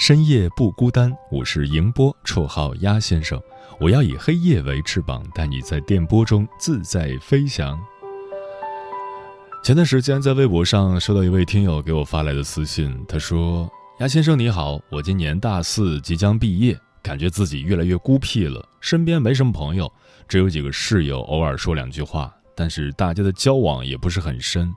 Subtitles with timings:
[0.00, 1.14] 深夜不孤单。
[1.30, 3.38] 我是迎波，绰号鸭先生。
[3.78, 7.78] 我要以黑夜为翅膀，带你在电波中自在飞翔。
[9.62, 13.70] 前段时间在微博上收到一位听友给我发来的私信，他说
[14.00, 19.92] ：“鸭先生你好，我今年大四即将毕业，感觉自己越来越孤僻了，身边没什么朋友，
[20.26, 24.72] 只有几个室友，偶尔说两句话。”但是大家的交往也不是很深，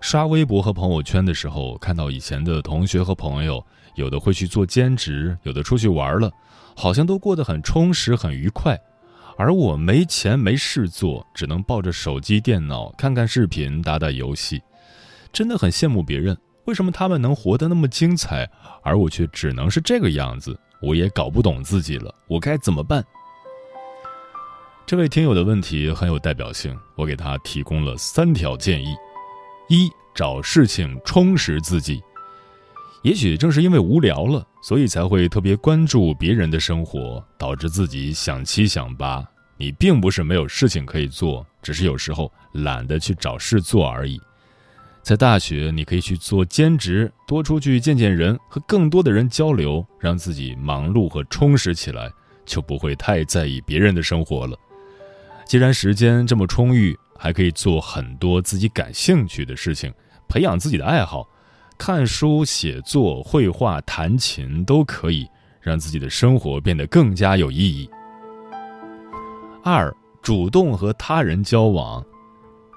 [0.00, 3.62] 刷微博和朋友圈的时候，看到以前的同学和朋友，
[3.96, 6.30] 有的会去做兼职，有的出去玩了，
[6.76, 8.78] 好像都过得很充实、很愉快，
[9.36, 14.62] 而我没钱没事做，只能抱着手机、电脑看看视频、打打游戏，
[15.32, 18.48] 真的很羡慕别人，为什么他们能活得那么精彩，
[18.82, 20.58] 而我却只能是这个样子？
[20.82, 23.04] 我也搞不懂自己了，我该怎么办？
[24.86, 28.94] 这位听友的问题很有代表性，我给他提供了三条建议：
[29.68, 32.00] 一、找事情充实自己。
[33.06, 39.24] 也许正是因为无聊了，所以才会特别关注别人的生活，导致自己想七想八。
[39.56, 44.20] 你并不是没有事情可以做，只是有时候懒得去找事做而已。
[45.04, 52.10] 在大学，你可以去做兼职，多出去见见人，和更多的人交流，让自己忙碌和充实起来，
[52.44, 54.58] 就不会太在意别人的生活了。
[55.46, 59.94] 既然时间这么充裕，还可以做很多自己感兴趣的事情，
[60.28, 61.24] 培养自己的爱好，
[61.78, 65.28] 看书、写作、绘画、弹琴都可以
[65.60, 67.88] 让自己的生活变得更加有意义。
[69.62, 72.04] 二，主动和他人交往，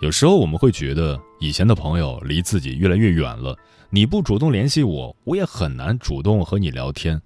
[0.02, 3.58] 有时候我们会觉得以前的朋友离自己越来越远了，
[3.90, 7.22] 你不主动联系我，我也很难主动和你聊天。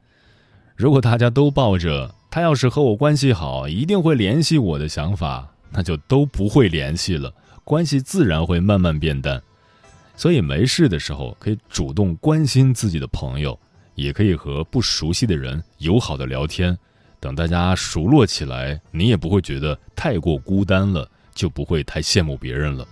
[0.76, 2.14] 如果大家都抱着。
[2.34, 7.32] 他要是和我关系好，一定会联系我的想法，那就都不会联系了，
[7.64, 9.40] 关系自然会慢慢变淡。
[10.16, 13.60] 所以没事的时候可以主动关心自己的朋友，
[13.96, 16.78] 也可以和不熟悉的人友好的聊天。
[17.20, 22.88] 等大家熟络起来，你也不会觉得太过孤单了，就不会太羡慕别人了。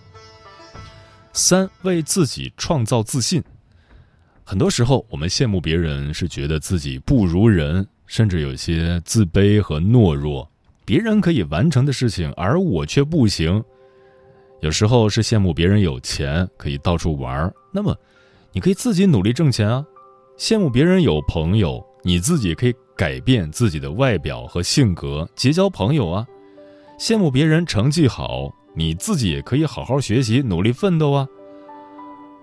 [1.34, 3.44] 三，为自己创造自信。
[4.44, 7.88] 很多时候，我们羡慕别人，是觉得自己不如人。
[8.08, 10.52] 甚至有些自卑和懦弱，
[10.84, 13.64] 别人可以完成的事情，而我却不行。
[14.62, 17.96] 有时候是羡慕别人有钱可以到处玩那么
[18.54, 19.84] 你可以自己努力挣钱啊；
[20.38, 26.26] 羡慕别人有朋友，你自己可以改变自己的外表和性格，结交朋友啊；
[27.00, 31.28] 羡慕别人成绩好，你自己也可以好好学习，努力奋斗啊。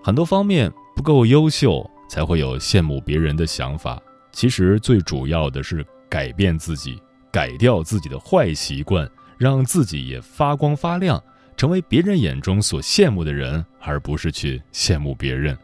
[0.03, 4.01] 很多方面不够优秀，才会有羡慕别人的想法。
[4.31, 7.01] 其实最主要的是改变自己，
[7.31, 11.21] 改掉自己的坏习惯，让自己也发光发亮，
[11.59, 15.57] 成为别人眼中所羡慕的人，而不是去羡慕别人。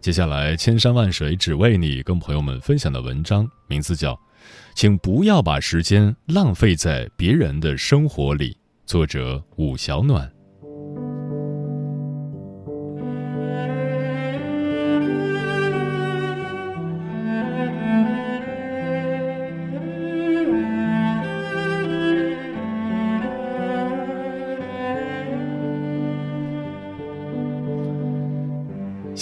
[0.00, 4.12] 接下来，千山万水只为你，跟朋友们分享的文章名字叫
[4.74, 8.54] 《请不要把时间浪费在别人的生活里》，
[8.86, 10.35] 作者武小暖。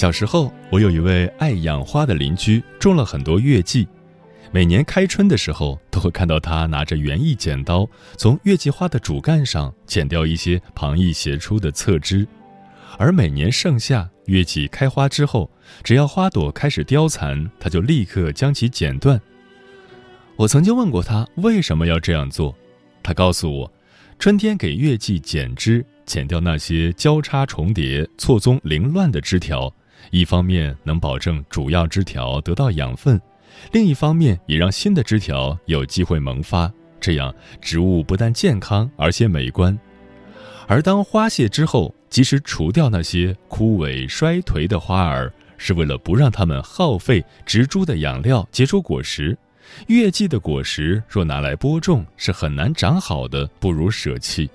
[0.05, 3.89] 小时候，我有一位爱养花的邻居，种了很多月季。
[4.53, 12.29] 每年开春的时候，都会看到他拿着园艺剪刀，从月季花的主干上剪掉一些旁逸斜出的侧枝。
[12.99, 15.51] 而每年盛夏，月季开花之后，
[15.83, 19.19] 只要花朵开始凋残，他就立刻将其剪断。
[20.37, 22.55] 我曾经问过他为什么要这样做，
[23.03, 23.73] 他告诉我，
[24.19, 29.75] 春天给月季剪枝，剪掉那些交叉重叠、错综凌乱的枝条。
[30.11, 33.21] 一方面能保证主要枝条得到养分，
[33.73, 39.79] 另一方面也让新的枝条有机会萌发，这样植物不但健康，而且美观。
[40.67, 49.37] 而当花谢之后，及时除掉那些枯萎衰颓的花儿，是为了不让它们耗费植株的养料结出果实。
[49.89, 54.49] 月季的果实若拿来播种，是很难长好的，不如舍弃。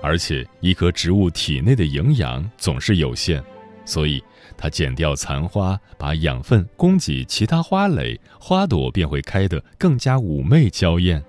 [0.00, 3.42] 而且，一棵植物体内的营养总是有限，
[3.86, 4.22] 所以
[4.56, 11.22] 它剪掉残花，把养分供给其他花蕾，花朵便会开得更加妩媚娇艳。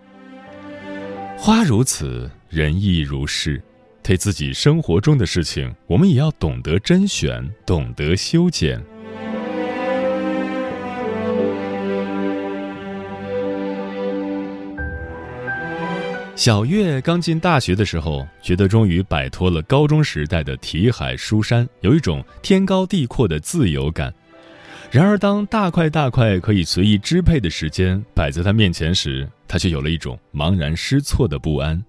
[1.37, 3.61] 花如此，人亦如是。
[4.01, 8.79] 对自己生活中的事情，我们也要懂得甄选，懂得修剪。
[16.35, 24.13] 小月刚进大学的时候，觉得终于摆脱了高中时代的题海书山，有一种天高地阔的自由感。
[24.91, 31.81] 然而，当大块大块可以随意支配的时间摆在他面前时，他却有了一种茫然失措的不安。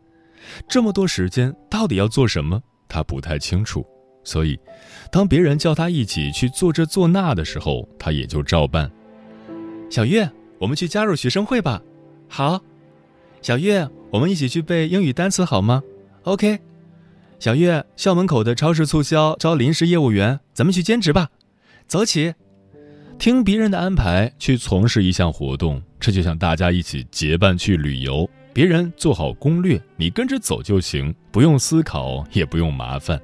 [0.69, 2.63] 这么多时间到底要做什么？
[2.89, 3.85] 他不太清楚。
[4.23, 4.59] 所以，
[5.11, 8.89] 当别人叫他一起去做这做那的时候，他也就照办。
[9.91, 10.29] 小月，
[10.59, 11.83] 我们去加入学生会吧。
[12.29, 12.63] 好。
[13.43, 15.83] 小月，我们一起去背英语单词好吗
[16.23, 16.59] ？OK。
[17.39, 21.29] 小月，校门口的超市促销招临时业务员，咱们去兼职吧。
[21.87, 22.35] 走起。
[23.19, 33.19] 听别人的安排去从事一项活动，这就像大家一起结伴去旅游，别人做好攻略，你跟着走就行，不用思考，也不用麻烦。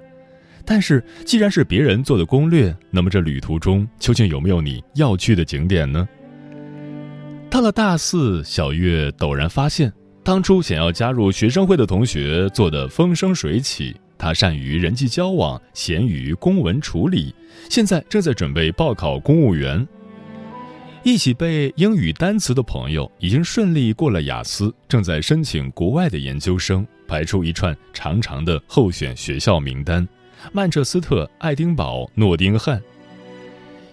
[0.64, 6.08] 但是既然是别人做的攻略，那么这旅途中究竟有没有你要去的景点呢？
[7.50, 9.92] 到了大四，小月陡然发现。
[10.24, 17.34] 当初想要加入学生会的同学做得风生水起，他善于人际交往，贤于公文处理，
[17.68, 19.86] 现在正在准备报考公务员。
[21.02, 30.06] 一起背英语单词的朋友已经顺利过了雅思，正在申请国外的研究生，排出一串长长的候选学校名单：
[30.52, 32.80] 曼彻斯特、爱丁堡、诺丁汉。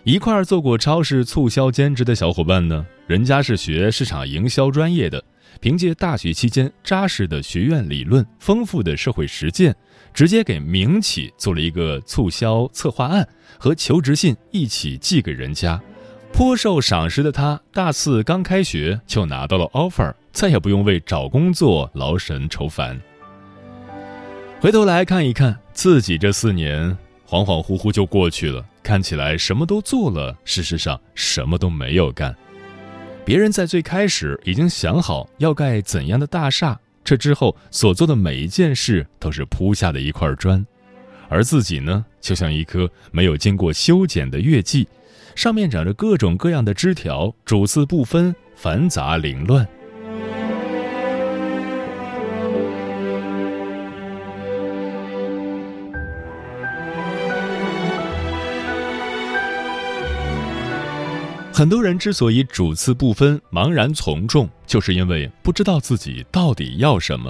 [0.04, 5.24] 一块儿做过超市促销兼职的小伙伴呢，人家是学市场营销专业的。
[5.60, 9.76] 凭借大学期间扎实的学院理论、丰富的社会实践，
[10.14, 15.82] 直接给民企做了一个促销策划案和求职信一起寄给人家，
[16.32, 23.00] 颇受赏识的他，大四刚开学就拿到了 offer，再也不用为找工作劳神愁烦。
[24.62, 26.98] 回头来看一看自己这四年，
[27.28, 32.36] 恍恍惚惚就过去了，看起来什么都做了，事实上什么都没有干。
[33.30, 40.66] 别人在最开始已经想好要盖怎样的大厦，这之后所做的每一件事都是铺下的一块砖，
[41.28, 44.88] 而自己呢，就像一棵没有经过修剪的月季，
[45.36, 49.64] 上面长着各种各样的枝条，主次不分，繁杂凌乱。
[61.60, 67.30] 很多人之所以主次不分、茫然从众，就是因为不知道自己到底要什么。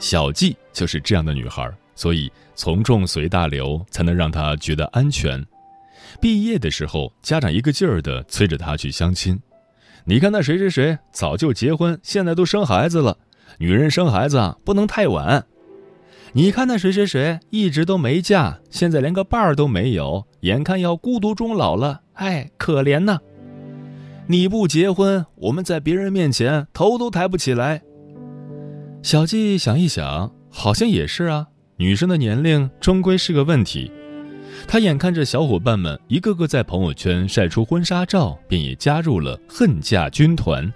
[0.00, 5.40] 小季就是这样的女孩，所以从众随大流才能让她觉得安全。
[6.20, 9.38] 毕业的时候，家长一个劲儿的催着她去相亲。
[10.04, 13.18] 你看那谁谁谁早就结婚，现在都生孩子了。
[13.58, 15.46] 女人生孩子啊，不能太晚。
[16.32, 22.00] 你看那谁谁谁一直都没嫁，现在连个伴儿都没有，眼看要孤独终老了。
[22.14, 23.20] 哎，可怜呐！
[24.30, 27.80] 你不结婚，我们在别人面前头都抬不起来。
[29.02, 31.46] 小季想一想，好像也是啊。
[31.78, 33.90] 女生的年龄终归是个问题。
[34.66, 40.70] 他眼看着小伙伴们一个个在朋友圈晒出婚纱照，便也加入了恨嫁军团。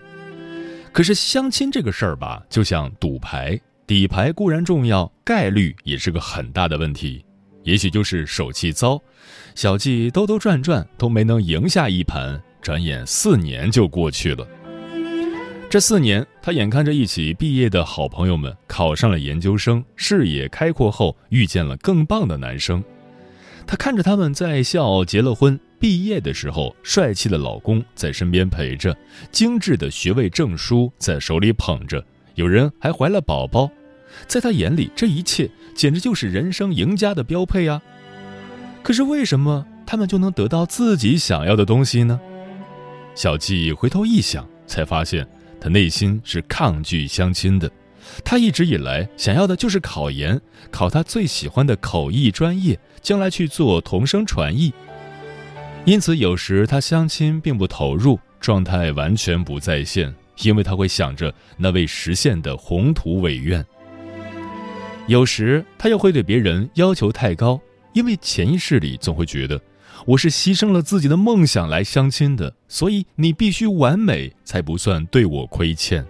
[0.91, 7.23] 可是相亲这个事儿吧，就像赌牌，底牌固然重要，概率也是个很大的问题。
[7.65, 8.99] 也许就是手气糟。
[9.55, 14.47] 小季兜兜转转都没能赢下一盘，转眼四年就过去了。
[15.69, 22.83] 这四年，他眼看着一起毕业的好朋友们考上了研究生，视野开阔后遇见了更棒的男生。
[23.67, 28.95] 他看着他们在校结了婚，毕业的时候帅气的老公在身边陪着，
[29.31, 32.05] 精致的学位证书在手里捧着，
[32.35, 33.71] 有人还怀了宝宝。
[34.27, 37.81] 在他眼里，这一切简直就是人生赢家的标配啊！
[38.83, 42.21] 可是为什么他们就能得到自己想要的东西呢？
[43.15, 45.27] 小季回头一想，才发现
[45.61, 47.71] 他内心是抗拒相亲的。
[48.25, 50.41] 他一直以来想要的就是考研，
[50.71, 54.73] 考他最喜欢的口译专业，将来去做同声传译。
[55.85, 63.65] 因此，有时他相亲并不投入，状态完全不在线，因为他会想着那未实现的宏图伟愿。
[65.07, 67.61] 有时他又会对别人要求太高，
[67.93, 69.61] 因为潜意识里总会觉得
[70.05, 76.05] 我是牺牲了自己的梦想来相亲的，所以你必须完美才不算对我亏欠。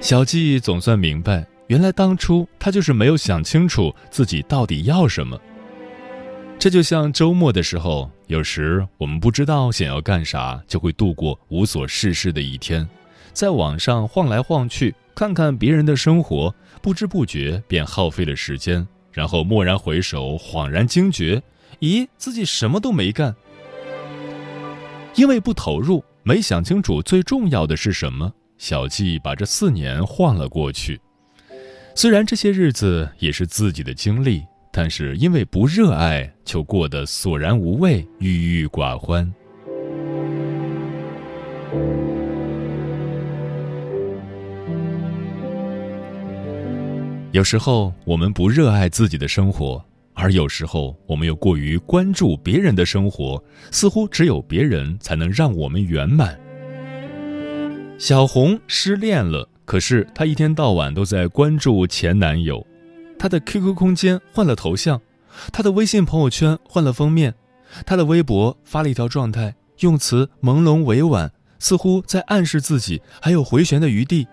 [0.00, 5.38] 小季总算明白，原来当初他就是没有想清楚自己到底要什么。
[6.58, 12.88] 这就像周末的时候，有时我们不知道想要干啥，就会度过无所事事的一天，
[13.32, 21.42] 在网上晃来晃去，看看别人的生活，不知不觉便耗费了时间，然后蓦然回首，恍然惊觉，
[21.80, 23.34] 咦，自己什么都没干。
[25.14, 31.00] 因为不投入，没想清楚最重要的是什么，小季把这四年晃了过去。
[31.94, 34.44] 虽然这些日子也是自己的经历。
[34.78, 39.32] 但是因为不热爱，就过得索然无味、郁郁寡欢。
[47.32, 49.82] 有时候我们不热爱自己的生活，
[50.26, 53.40] 而有时候我们又过于关注别人的生活，
[53.70, 56.36] 似乎只有别人才能让我们圆满。
[57.96, 62.66] 小红失恋了，可是她一天到晚都在关注前男友。
[63.16, 65.00] 她的 QQ 空间换了头像，
[65.52, 67.32] 她的微信朋友圈换了封面，
[67.86, 71.30] 她的微博发了一条状态，用词朦胧委婉，
[71.60, 74.26] 似乎在暗示自己还有回旋的余地。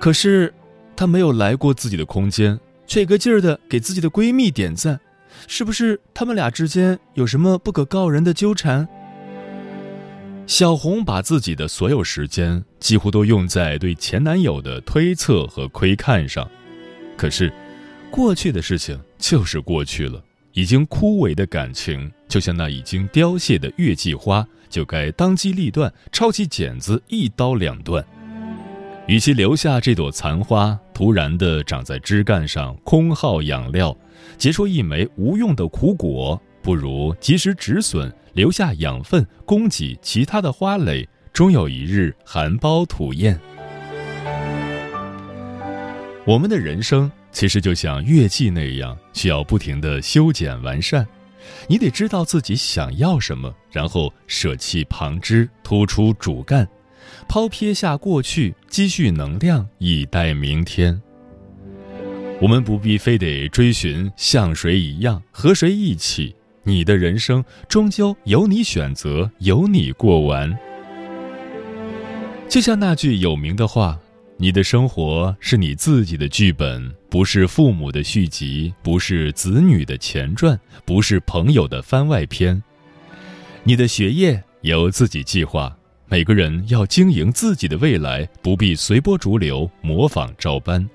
[0.00, 0.52] 可是，
[0.96, 4.98] 他没有来过自己的空间，却一个劲儿的给自己的闺蜜点赞，
[5.46, 8.86] 是不是他们俩之间有什么不可告人的纠缠？
[10.46, 16.48] 小红把自己的所有时间几乎都用在对前男友的推测和窥看上。
[17.16, 17.52] 可是，
[18.10, 20.22] 过去的事情就是过去了。
[20.52, 28.04] 已经枯萎的感情，就像那已经凋谢的月季花，就该当机立断，抄起剪子一刀两断。
[29.06, 33.94] 与其留下这朵残花，突然的长在枝干上，空耗养料，
[34.38, 43.38] 结出一枚无用的苦果，不如及时止损，留下养分，供给其他的花蕾，终有一日含苞吐艳。
[46.26, 51.06] 我们的人生其实就像乐器那样，需要不停的修剪完善。
[51.68, 56.66] 你得知道自己想要什么，然后舍弃旁枝，突出主干，
[57.28, 61.00] 抛撇下过去，积蓄能量，以待明天。
[62.40, 66.34] 我们不必非得追寻像谁一样，和谁一起。
[66.62, 70.56] 你的人生终究由你选择，由你过完。
[72.48, 73.98] 就像那句有名的话。
[74.36, 82.60] 你的生活是你自己的剧本，不是父母的续集，不是子女的前传，不是朋友的番外篇。
[83.62, 85.74] 你的学业由自己计划，
[86.08, 90.88] 每个人要经营自己的未来，不必随波逐流，模仿照搬。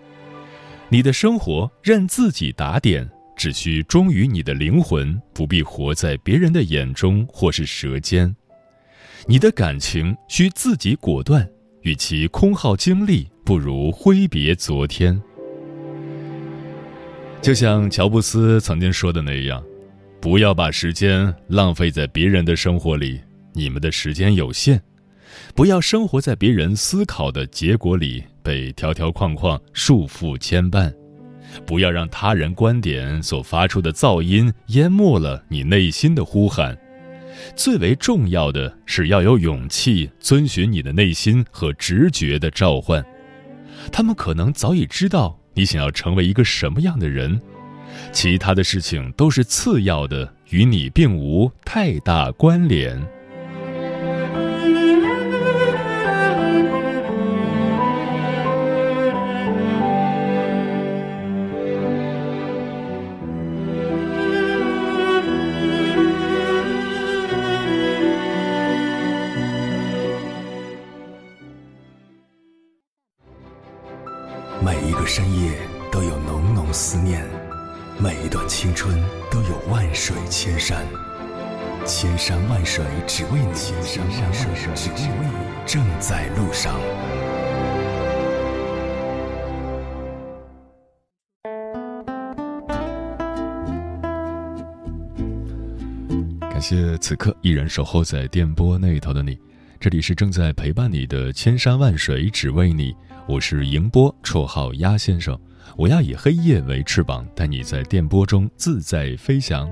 [0.87, 8.35] 你的生活任自己打点，只需忠于你的灵魂，不必活在别人的眼中或是舌尖。
[9.27, 11.47] 你的感情需自己果断。
[11.83, 15.19] 与其空耗精力，不如挥别昨天。
[17.41, 19.63] 就像乔布斯曾经说的那样，
[20.19, 23.17] 不要把时间浪费在别人的生活里，
[23.53, 24.77] 你们的时间有限；
[25.55, 30.91] 不要生活在别人思考的结果里，被条条框框束缚牵绊；
[31.65, 36.77] 不要让他人观点所发出的噪音淹没了你内心的呼喊。
[37.55, 43.05] 最为重要的是要有勇气遵循你的内心和直觉的召唤，
[43.91, 47.39] 他们可能早已知道你想要成为一个什么样的人，
[48.11, 53.01] 其他的事情都是次要的，与你并无太大关联。
[75.09, 75.57] 深夜
[75.91, 77.25] 都有浓浓思念，
[77.97, 78.95] 每一段青春
[79.31, 80.85] 都有万水千山，
[81.83, 86.79] 千山万水只为你，千山万水只为你，正在路上。
[96.51, 99.35] 感谢此刻依然守候在电波那头的你，
[99.79, 102.95] 这里是正在陪伴你的千山万水只为你。
[103.29, 105.39] 我是迎波，绰号鸭先生。
[105.77, 109.71] 我要以黑夜为翅膀，带你在电波中自在飞翔。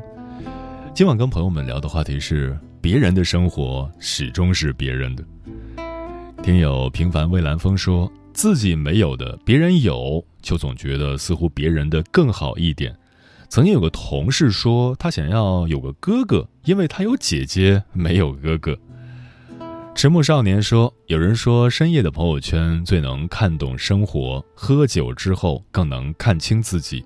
[0.94, 5.24] 今晚跟朋友们聊的话题是：别人的生活始终是别人的。
[6.44, 12.96] 听友平凡蔚蓝风说自己没有的，别人有，就总觉得似乎别人的更好一点。
[13.50, 18.78] 曾经有个同事说，他想要有个哥哥，因为他有姐姐，没有哥哥。
[19.98, 27.04] 迟暮少年说，有人说深夜的朋友圈最能看懂生活，喝酒之后更能看清自己。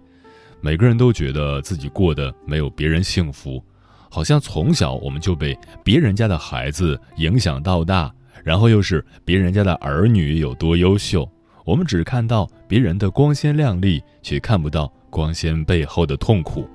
[0.59, 3.63] 每个人都觉得自己过得没有别人幸福，
[4.09, 8.13] 好像从小我们就被别人家的孩子影响到大。
[8.43, 11.25] 然后又是别人家的儿女有多优秀，
[11.63, 16.67] 我们只看到别人的光鲜亮丽，却看不到光鲜背后的痛苦。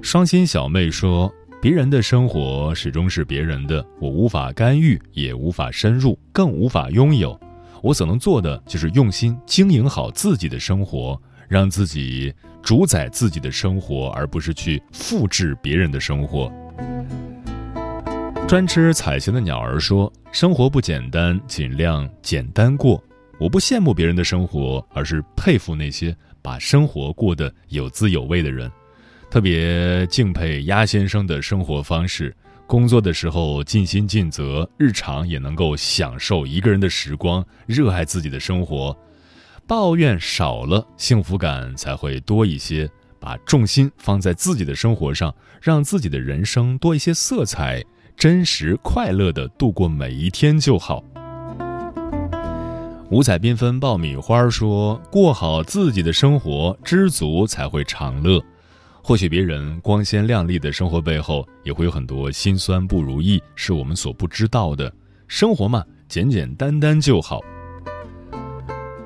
[0.00, 7.38] 双心小妹说：“别人的生活始终是别人的，我无法干预，也无法深入，更无法拥有。
[7.82, 12.32] 我所能做的就是用心经营好自己的生活，让自己
[12.62, 16.52] 主宰自己的生活，而不是去复制别人的生活。”
[18.46, 23.02] 专吃彩霞的鸟儿说：“生活不简单，尽量简单过。
[23.38, 28.70] 我不羡慕别人的生活，而是佩服那些把生活过得有滋有味的人。
[29.36, 32.34] 特别敬佩鸭先生的生活方式：
[32.66, 38.96] 工作的时候尽心尽责，日常也能够享受一个人的时光，热爱自己的生活。
[39.66, 42.88] 抱怨少了，幸福感才会多一些。
[43.20, 47.84] 把重心放在自己的生活上，让自己的人生多一些色彩。”
[48.16, 51.04] 真实快乐的度过每一天就好。
[53.10, 58.42] 五彩缤纷爆米花说：“过好自己的生活，知足才会长乐。
[59.06, 64.92] 或许别人光鲜亮丽的生活背后，也会有很多辛酸不如意，是我们所不知道的。
[65.28, 67.40] 生活嘛，简简单单就好。”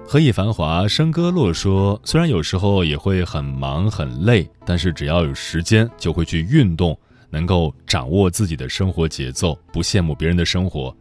[0.08, 10.96] 何以繁华笙歌落说：“虽然有时候也会很忙很累，但是只要有时间，就会去运动。”能够掌握自己的生活节奏，不羡慕别人的生活。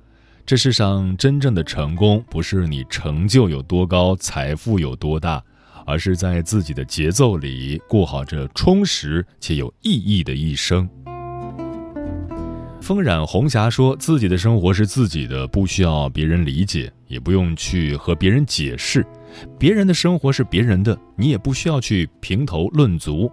[0.45, 5.41] 这世上真正的成功，不是你成就有多高、财富有多大，
[5.89, 10.87] 而是在自己的节奏里过好这充实且有意义的一生。
[12.79, 19.03] 风染红霞说自己的生活是自己的，不需要别人理解，也不用去和别人解释。
[19.57, 23.31] 别人的生活是别人的，你也不需要去评头论足。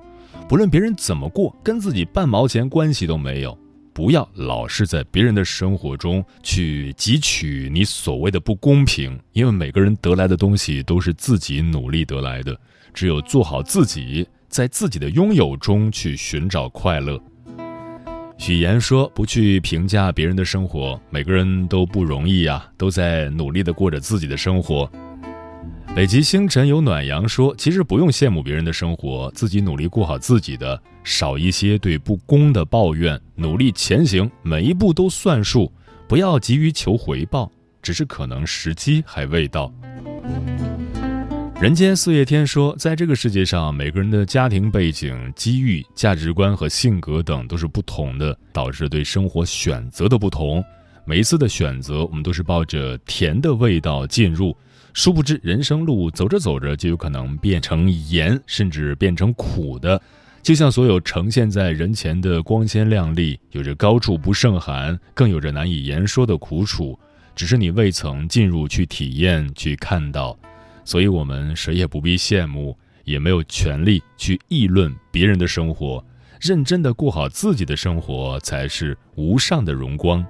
[0.49, 3.57] 不论别人怎么过，跟自己半毛钱关系都没有。
[3.97, 12.55] 不要老是在别人的生活中去汲取你所谓的不公平，因为每个人得来的东西都是自己努力得来的。
[12.93, 17.19] 只有做好自己，在自己的拥有中去寻找快乐。
[18.37, 24.87] 许言说：“不去评价别人的生活，每个人都不容易啊，都在努力的过着自己的生活。”
[25.97, 35.73] 北极星辰有暖阳说：“其实不用羡慕别人的生活，自己努力过好自己的，少一些对不公的抱怨，努力前行，每一步都算数，
[36.07, 39.73] 不要急于求回报，只是可能时机还未到。”
[41.59, 50.63] 人间四月天说：“在这个世界上，每个人的家庭背景、机遇、价值观和性格等都是不同的，导致对生活选择的不同。
[51.07, 54.55] 每一次的选择，我们都是抱着甜的味道进入。”
[54.97, 60.01] 殊不知，人生路走着走着就有可能变成盐，甚至变成苦的。
[60.43, 66.99] 就像所有呈现在人前的光鲜亮丽，有着高处不胜寒，更有着难以言说的苦楚。
[67.35, 70.35] 只是你未曾进入去体验、去看到，
[70.83, 76.03] 所以我们谁也不必羡慕，也没有权利去议论别人的生活。
[76.41, 80.25] 认真的过好自己的生活，才是无上的荣光。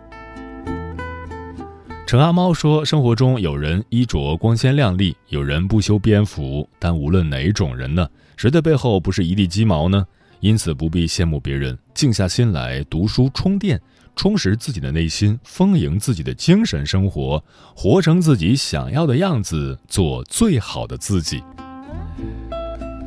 [2.07, 10.07] 陈阿猫说：“生活中有人衣着光鲜亮丽，有人不修边幅，但无论哪种人呢，谁的背后不是一地鸡毛呢？
[10.38, 13.81] 因此不必羡慕别人，静下心来读书充电，
[14.14, 17.42] 充实自己的内心，丰盈自己的精神生活，
[17.75, 21.42] 活成自己想要的样子，做最好的自己。”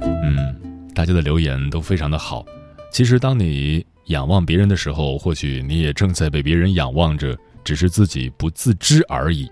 [0.04, 0.54] 嗯，
[0.94, 2.46] 大家的留言都非常的好。
[2.92, 7.38] 其实，当你仰望别人的时候，或许你也正在被别人仰望着。
[7.64, 9.50] 只是自己不自知而已。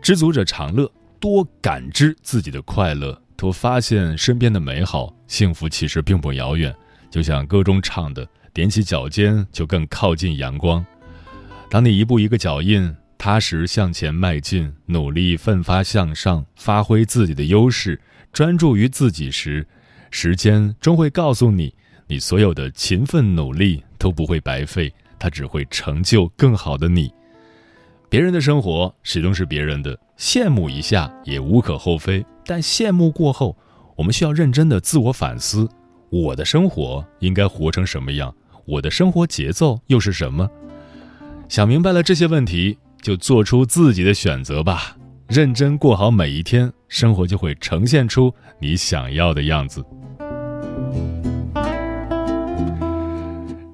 [0.00, 0.90] 知足者常乐，
[1.20, 6.74] 多感知自己的快乐，多发现身边的美好，幸福其实并不遥远。
[7.10, 10.84] 就像歌中唱的：“踮起脚尖，就更靠近阳光。”
[11.70, 18.00] 当你一步一个脚印，踏实向前迈进，努力奋发向上，发挥自己的优势，
[18.32, 19.66] 专注于自己时，
[20.10, 21.72] 时间终会告诉你，
[22.08, 27.12] 你所有的勤奋努力都不会白费，它只会成就更好的你。
[28.12, 32.22] 别人的生活始终是别人的，羡慕一下也无可厚非。
[32.44, 33.56] 但羡慕过后，
[33.96, 35.66] 我们需要认真的自我反思：
[36.10, 38.30] 我的生活应该活成什么样？
[38.66, 40.46] 我的生活节奏又是什么？
[41.48, 44.94] 想明白了这些问题，就做出自己的选择吧。
[45.26, 49.82] 认真过好每一天，生活就会呈现出你想要的样子。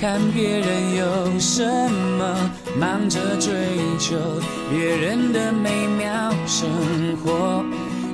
[0.00, 3.52] 看别人有什么，忙着追
[3.98, 4.16] 求
[4.70, 6.68] 别人的美妙生
[7.22, 7.64] 活，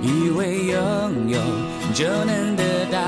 [0.02, 1.40] 以为拥有
[1.94, 2.98] 就能得到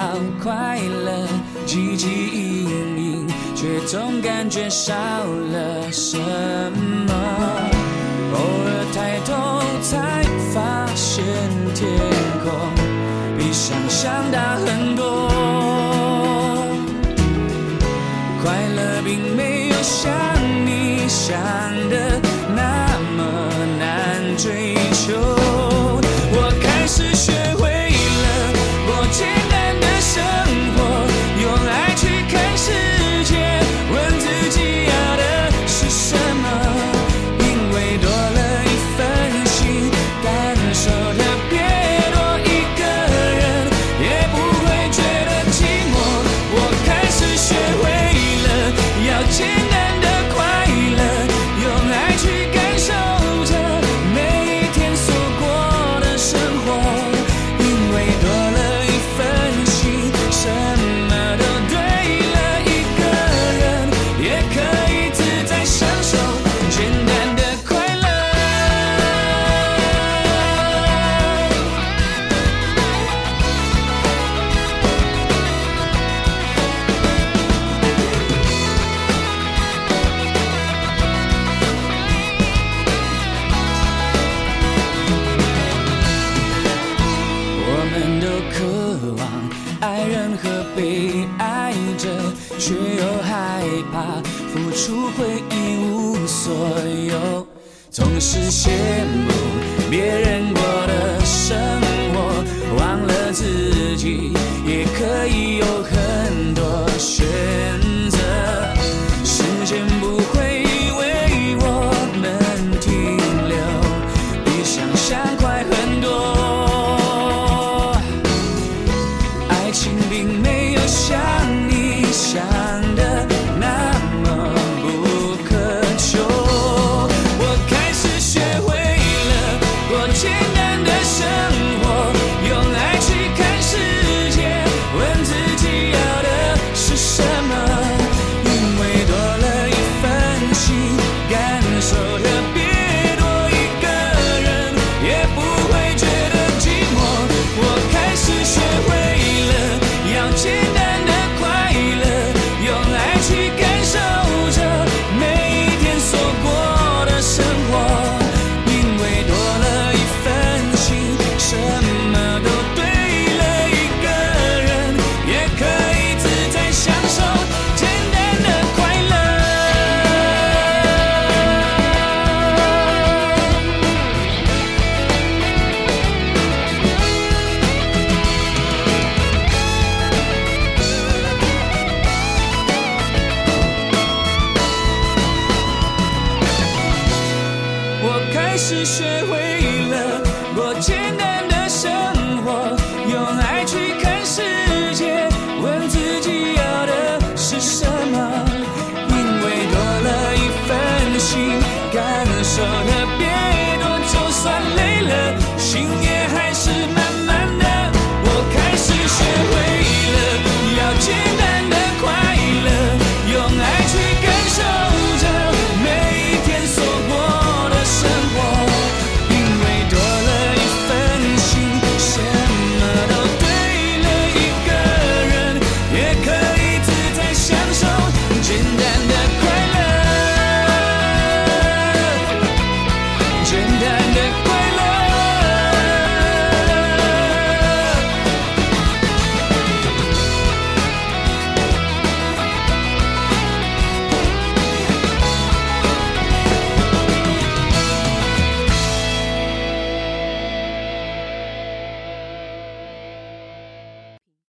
[0.42, 1.28] 快乐，
[1.66, 7.12] 汲汲营营，却总感觉少了什么。
[8.32, 10.22] 偶尔抬头才
[10.54, 11.22] 发现
[11.74, 11.86] 天
[12.42, 12.50] 空
[13.36, 15.59] 比想象大很多。
[19.02, 20.12] 并没有像
[20.66, 21.34] 你想
[21.88, 22.20] 的
[22.54, 23.22] 那么
[23.78, 25.16] 难追求，
[26.32, 27.70] 我开始学会
[28.22, 28.26] 了，
[28.86, 30.49] 我简单的生活。